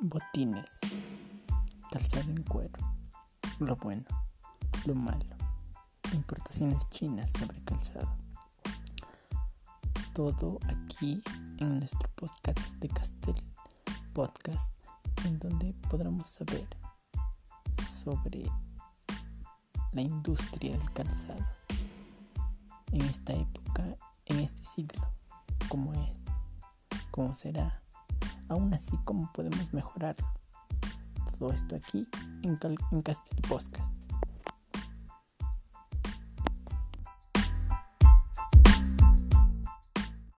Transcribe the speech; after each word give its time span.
botines, 0.00 0.78
calzado 1.90 2.30
en 2.30 2.42
cuero, 2.42 2.78
lo 3.58 3.76
bueno, 3.76 4.04
lo 4.84 4.94
malo, 4.94 5.36
importaciones 6.12 6.88
chinas 6.90 7.32
sobre 7.32 7.62
calzado. 7.64 8.14
Todo 10.12 10.58
aquí 10.68 11.22
en 11.58 11.78
nuestro 11.78 12.10
podcast 12.14 12.74
de 12.76 12.88
Castel 12.88 13.42
Podcast, 14.12 14.72
en 15.24 15.38
donde 15.38 15.74
podremos 15.88 16.28
saber 16.28 16.68
sobre 17.88 18.50
la 19.92 20.02
industria 20.02 20.76
del 20.76 20.92
calzado 20.92 21.46
en 22.92 23.02
esta 23.02 23.32
época, 23.32 23.96
en 24.26 24.40
este 24.40 24.64
siglo, 24.64 25.10
cómo 25.68 25.94
es, 25.94 26.12
cómo 27.10 27.34
será 27.34 27.82
Aún 28.48 28.72
así, 28.74 28.96
¿cómo 29.04 29.30
podemos 29.32 29.72
mejorar 29.72 30.16
todo 31.38 31.52
esto 31.52 31.76
aquí 31.76 32.08
en, 32.42 32.56
Cal 32.56 32.76
en? 33.48 33.82